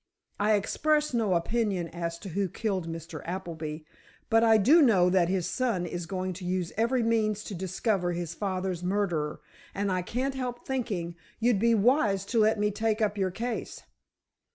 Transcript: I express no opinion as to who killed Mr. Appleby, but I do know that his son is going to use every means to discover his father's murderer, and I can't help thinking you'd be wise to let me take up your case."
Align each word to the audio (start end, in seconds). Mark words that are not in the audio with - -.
I 0.39 0.55
express 0.55 1.13
no 1.13 1.35
opinion 1.35 1.87
as 1.89 2.17
to 2.25 2.29
who 2.29 2.49
killed 2.49 2.87
Mr. 2.87 3.21
Appleby, 3.23 3.81
but 4.31 4.43
I 4.43 4.57
do 4.57 4.81
know 4.81 5.11
that 5.11 5.29
his 5.29 5.45
son 5.47 5.85
is 5.85 6.07
going 6.07 6.33
to 6.41 6.43
use 6.43 6.73
every 6.75 7.03
means 7.03 7.43
to 7.43 7.53
discover 7.53 8.11
his 8.13 8.33
father's 8.33 8.81
murderer, 8.81 9.41
and 9.75 9.91
I 9.91 10.01
can't 10.01 10.33
help 10.33 10.65
thinking 10.65 11.17
you'd 11.39 11.59
be 11.59 11.75
wise 11.75 12.25
to 12.33 12.39
let 12.39 12.57
me 12.57 12.71
take 12.71 12.99
up 12.99 13.15
your 13.15 13.29
case." 13.29 13.83